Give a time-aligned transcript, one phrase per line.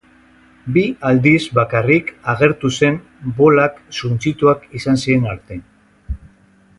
[0.75, 2.97] Bi aldiz bakarrik agertu zen
[3.41, 5.63] bolak suntsituak izan ziren arte.